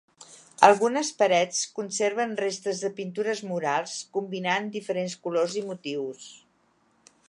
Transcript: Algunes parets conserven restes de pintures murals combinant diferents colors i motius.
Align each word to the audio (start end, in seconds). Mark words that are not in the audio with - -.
Algunes 0.67 1.11
parets 1.19 1.59
conserven 1.81 2.33
restes 2.41 2.81
de 2.87 2.91
pintures 3.01 3.45
murals 3.51 3.95
combinant 4.19 4.75
diferents 4.79 5.19
colors 5.27 5.61
i 5.63 5.67
motius. 5.71 6.31